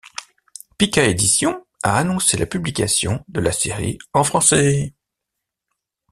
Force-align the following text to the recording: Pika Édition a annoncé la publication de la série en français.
Pika 0.79 1.03
Édition 1.03 1.63
a 1.83 1.99
annoncé 1.99 2.35
la 2.35 2.47
publication 2.47 3.23
de 3.27 3.39
la 3.39 3.51
série 3.51 3.99
en 4.13 4.23
français. 4.23 4.95